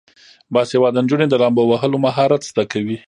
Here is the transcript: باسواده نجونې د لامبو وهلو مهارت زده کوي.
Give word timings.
باسواده 0.53 0.99
نجونې 1.03 1.27
د 1.29 1.33
لامبو 1.41 1.63
وهلو 1.67 1.97
مهارت 2.05 2.41
زده 2.49 2.63
کوي. 2.71 2.97